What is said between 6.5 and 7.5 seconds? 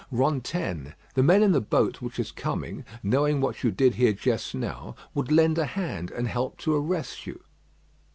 to arrest you.